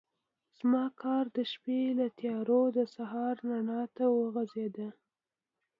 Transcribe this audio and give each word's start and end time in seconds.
زما 0.59 0.85
کار 1.01 1.25
د 1.37 1.39
شپې 1.51 1.79
له 1.99 2.07
تیارو 2.19 2.61
د 2.77 2.79
سهار 2.95 3.35
رڼا 3.49 3.81
ته 3.95 4.05
وغځېد. 4.17 4.75